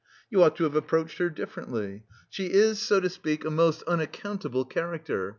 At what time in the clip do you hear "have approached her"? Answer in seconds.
0.63-1.29